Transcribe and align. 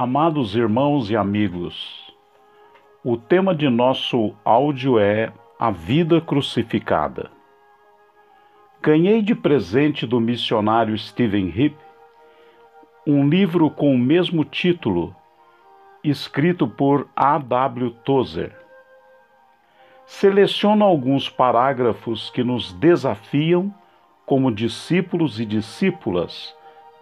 Amados 0.00 0.54
irmãos 0.54 1.10
e 1.10 1.16
amigos, 1.16 2.14
o 3.02 3.16
tema 3.16 3.52
de 3.52 3.68
nosso 3.68 4.32
áudio 4.44 4.96
é 4.96 5.32
A 5.58 5.72
Vida 5.72 6.20
Crucificada. 6.20 7.32
Ganhei 8.80 9.20
de 9.20 9.34
presente 9.34 10.06
do 10.06 10.20
missionário 10.20 10.96
Stephen 10.96 11.48
Hip 11.48 11.76
um 13.04 13.28
livro 13.28 13.68
com 13.68 13.92
o 13.92 13.98
mesmo 13.98 14.44
título, 14.44 15.12
escrito 16.04 16.68
por 16.68 17.08
A. 17.16 17.36
W. 17.36 17.90
Tozer. 18.04 18.56
Seleciono 20.06 20.84
alguns 20.84 21.28
parágrafos 21.28 22.30
que 22.30 22.44
nos 22.44 22.72
desafiam 22.72 23.74
como 24.24 24.54
discípulos 24.54 25.40
e 25.40 25.44
discípulas 25.44 26.54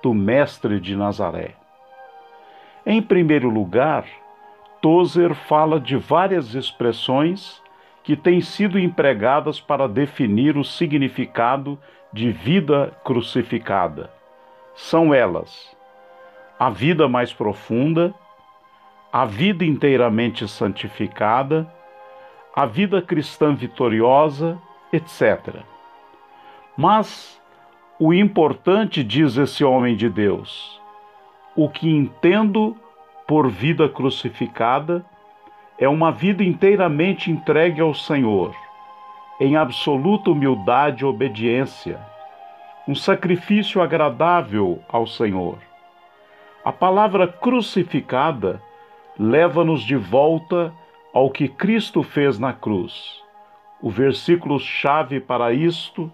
do 0.02 0.14
Mestre 0.14 0.80
de 0.80 0.96
Nazaré. 0.96 1.65
Em 2.88 3.02
primeiro 3.02 3.50
lugar, 3.50 4.04
Tozer 4.80 5.34
fala 5.34 5.80
de 5.80 5.96
várias 5.96 6.54
expressões 6.54 7.60
que 8.04 8.14
têm 8.14 8.40
sido 8.40 8.78
empregadas 8.78 9.58
para 9.58 9.88
definir 9.88 10.56
o 10.56 10.62
significado 10.62 11.76
de 12.12 12.30
vida 12.30 12.96
crucificada. 13.02 14.08
São 14.76 15.12
elas: 15.12 15.76
a 16.56 16.70
vida 16.70 17.08
mais 17.08 17.32
profunda, 17.32 18.14
a 19.12 19.24
vida 19.24 19.64
inteiramente 19.64 20.46
santificada, 20.46 21.68
a 22.54 22.66
vida 22.66 23.02
cristã 23.02 23.52
vitoriosa, 23.52 24.56
etc. 24.92 25.56
Mas 26.76 27.42
o 27.98 28.14
importante, 28.14 29.02
diz 29.02 29.36
esse 29.36 29.64
homem 29.64 29.96
de 29.96 30.08
Deus, 30.08 30.75
o 31.56 31.70
que 31.70 31.88
entendo 31.88 32.76
por 33.26 33.48
vida 33.48 33.88
crucificada 33.88 35.04
é 35.78 35.88
uma 35.88 36.12
vida 36.12 36.44
inteiramente 36.44 37.30
entregue 37.30 37.80
ao 37.80 37.94
Senhor, 37.94 38.54
em 39.40 39.56
absoluta 39.56 40.30
humildade 40.30 41.02
e 41.02 41.06
obediência, 41.06 41.98
um 42.86 42.94
sacrifício 42.94 43.80
agradável 43.80 44.80
ao 44.88 45.06
Senhor. 45.06 45.58
A 46.62 46.72
palavra 46.72 47.26
crucificada 47.26 48.62
leva-nos 49.18 49.82
de 49.82 49.96
volta 49.96 50.72
ao 51.12 51.30
que 51.30 51.48
Cristo 51.48 52.02
fez 52.02 52.38
na 52.38 52.52
cruz. 52.52 53.22
O 53.80 53.88
versículo 53.90 54.58
chave 54.58 55.20
para 55.20 55.52
isto 55.52 56.12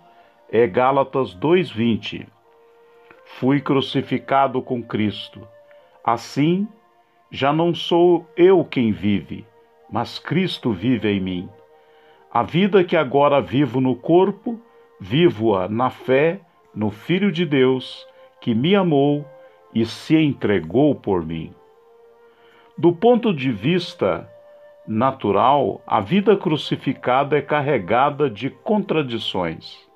é 0.50 0.66
Gálatas 0.66 1.34
2:20 1.34 2.26
fui 3.38 3.60
crucificado 3.60 4.60
com 4.60 4.82
Cristo. 4.82 5.46
Assim, 6.04 6.68
já 7.30 7.52
não 7.52 7.74
sou 7.74 8.26
eu 8.36 8.64
quem 8.64 8.92
vive, 8.92 9.46
mas 9.90 10.18
Cristo 10.18 10.72
vive 10.72 11.08
em 11.08 11.20
mim. 11.20 11.48
A 12.32 12.42
vida 12.42 12.84
que 12.84 12.96
agora 12.96 13.40
vivo 13.40 13.80
no 13.80 13.96
corpo, 13.96 14.60
vivo-a 15.00 15.68
na 15.68 15.90
fé 15.90 16.40
no 16.74 16.90
Filho 16.90 17.30
de 17.32 17.44
Deus, 17.44 18.06
que 18.40 18.54
me 18.54 18.74
amou 18.74 19.26
e 19.74 19.84
se 19.84 20.16
entregou 20.16 20.94
por 20.94 21.24
mim. 21.24 21.54
Do 22.76 22.92
ponto 22.92 23.34
de 23.34 23.50
vista 23.50 24.28
natural, 24.86 25.80
a 25.86 26.00
vida 26.00 26.36
crucificada 26.36 27.36
é 27.36 27.42
carregada 27.42 28.28
de 28.28 28.50
contradições. 28.50 29.91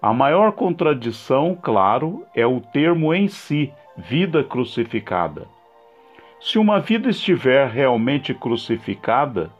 A 0.00 0.12
maior 0.12 0.52
contradição, 0.52 1.56
claro, 1.60 2.26
é 2.34 2.46
o 2.46 2.60
termo 2.60 3.14
em 3.14 3.28
si, 3.28 3.72
vida 3.96 4.44
crucificada. 4.44 5.46
Se 6.38 6.58
uma 6.58 6.78
vida 6.78 7.08
estiver 7.08 7.68
realmente 7.68 8.34
crucificada, 8.34 9.50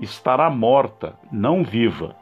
estará 0.00 0.50
morta, 0.50 1.14
não 1.30 1.62
viva. 1.62 2.16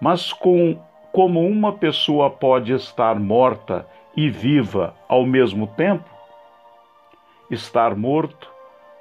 Mas 0.00 0.32
com, 0.32 0.78
como 1.12 1.44
uma 1.46 1.72
pessoa 1.72 2.30
pode 2.30 2.72
estar 2.72 3.18
morta 3.18 3.86
e 4.16 4.30
viva 4.30 4.94
ao 5.08 5.26
mesmo 5.26 5.66
tempo? 5.66 6.08
Estar 7.50 7.96
morto, 7.96 8.48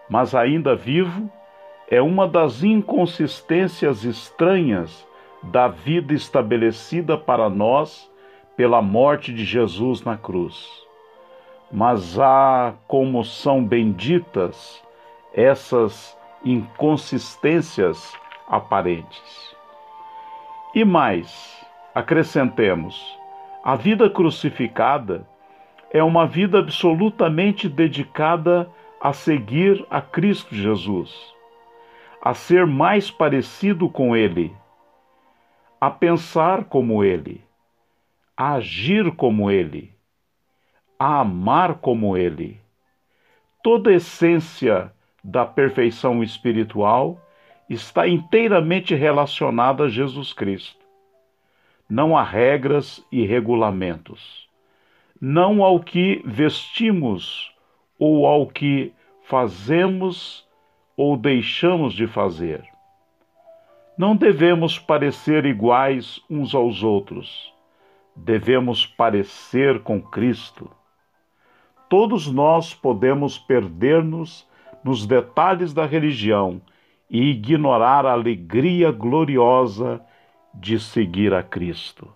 mas 0.09 0.33
ainda 0.33 0.75
vivo, 0.75 1.31
é 1.89 2.01
uma 2.01 2.27
das 2.27 2.63
inconsistências 2.63 4.03
estranhas 4.03 5.07
da 5.44 5.67
vida 5.67 6.13
estabelecida 6.13 7.17
para 7.17 7.50
nós 7.50 8.09
pela 8.55 8.81
morte 8.81 9.33
de 9.33 9.45
Jesus 9.45 10.03
na 10.03 10.17
cruz. 10.17 10.67
Mas 11.72 12.19
há 12.19 12.73
como 12.88 13.23
são 13.23 13.63
benditas 13.63 14.83
essas 15.33 16.17
inconsistências 16.44 18.13
aparentes. 18.47 19.55
E 20.73 20.83
mais, 20.83 21.66
acrescentemos, 21.94 23.17
a 23.63 23.75
vida 23.75 24.09
crucificada 24.09 25.25
é 25.91 26.03
uma 26.03 26.27
vida 26.27 26.59
absolutamente 26.59 27.67
dedicada 27.67 28.69
a 29.00 29.13
seguir 29.13 29.85
a 29.89 30.01
Cristo 30.01 30.53
Jesus, 30.53 31.33
a 32.21 32.33
ser 32.33 32.67
mais 32.67 33.09
parecido 33.09 33.89
com 33.89 34.16
Ele 34.16 34.53
a 35.79 35.90
pensar 35.90 36.66
como 36.66 37.03
Ele, 37.03 37.41
a 38.35 38.56
agir 38.56 39.12
como 39.16 39.50
Ele, 39.50 39.94
a 40.97 41.22
amar 41.22 41.75
como 41.75 42.17
Ele. 42.17 42.59
Toda 43.63 43.89
a 43.89 43.94
essência 43.94 44.91
da 45.23 45.45
perfeição 45.45 46.22
espiritual 46.23 47.22
está 47.69 48.07
inteiramente 48.07 48.94
relacionada 48.94 49.85
a 49.85 49.89
Jesus 49.89 50.34
Cristo. 50.34 50.85
Não 51.89 52.18
há 52.18 52.23
regras 52.23 53.06
e 53.12 53.25
regulamentos. 53.25 54.47
Não 55.19 55.63
ao 55.63 55.79
que 55.79 56.22
vestimos 56.25 57.53
ou 57.97 58.25
ao 58.25 58.47
que 58.47 58.94
fazemos 59.23 60.47
ou 60.95 61.16
deixamos 61.16 61.94
de 61.94 62.07
fazer 62.07 62.78
não 63.99 64.15
devemos 64.15 64.79
parecer 64.79 65.43
iguais 65.43 66.21
uns 66.29 66.55
aos 66.55 66.83
outros, 66.83 67.53
devemos 68.15 68.85
parecer 68.85 69.83
com 69.83 70.01
Cristo. 70.01 70.71
Todos 71.89 72.31
nós 72.31 72.73
podemos 72.73 73.38
perder-nos 73.38 74.47
nos 74.85 75.05
detalhes 75.05 75.73
da 75.73 75.85
religião 75.85 76.61
e 77.09 77.31
ignorar 77.31 78.05
a 78.05 78.13
alegria 78.13 78.89
gloriosa 78.89 80.01
de 80.53 80.79
seguir 80.79 81.33
a 81.33 81.43
Cristo. 81.43 82.07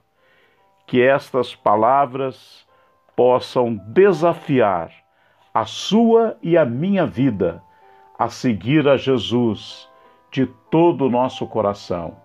Que 0.88 1.02
estas 1.02 1.54
palavras 1.54 2.66
possam 3.14 3.76
desafiar 3.76 4.90
a 5.54 5.66
sua 5.66 6.38
e 6.42 6.58
a 6.58 6.64
minha 6.64 7.06
vida 7.06 7.62
a 8.18 8.30
seguir 8.30 8.88
a 8.88 8.96
Jesus 8.96 9.92
de 10.34 10.48
todo 10.48 11.06
o 11.06 11.10
nosso 11.12 11.46
coração, 11.46 12.18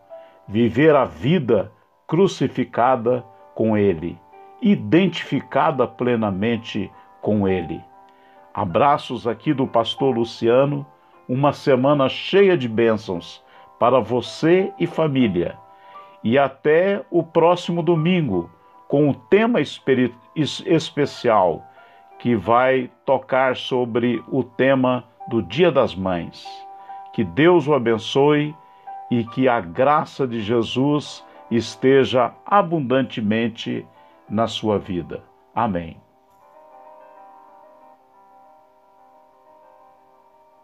viver 0.49 0.97
a 0.97 1.05
vida 1.05 1.71
crucificada 2.07 3.23
com 3.55 3.77
Ele, 3.77 4.19
identificada 4.63 5.87
plenamente 5.87 6.91
com 7.21 7.47
Ele. 7.47 7.85
Abraços 8.55 9.27
aqui 9.27 9.53
do 9.53 9.67
pastor 9.67 10.17
Luciano, 10.17 10.87
uma 11.29 11.53
semana 11.53 12.09
cheia 12.09 12.57
de 12.57 12.67
bênçãos 12.67 13.45
para 13.79 14.01
você 14.01 14.73
e 14.79 14.87
família. 14.87 15.59
E 16.25 16.39
até 16.39 17.05
o 17.11 17.23
próximo 17.23 17.83
domingo, 17.83 18.51
com 18.89 19.07
um 19.07 19.13
tema 19.13 19.61
especial 19.61 21.63
que 22.19 22.35
vai 22.35 22.91
tocar 23.05 23.55
sobre 23.55 24.25
o 24.29 24.43
tema 24.43 25.05
do 25.29 25.43
Dia 25.43 25.71
das 25.71 25.95
Mães. 25.95 26.68
Que 27.19 27.25
Deus 27.25 27.67
o 27.67 27.75
abençoe 27.75 28.55
e 29.11 29.25
que 29.25 29.49
a 29.49 29.61
graça 29.61 30.25
de 30.25 30.41
Jesus 30.41 31.25
esteja 31.51 32.33
abundantemente 32.47 33.85
na 34.31 34.47
sua 34.47 34.79
vida. 34.79 35.25
Amém. 35.53 35.97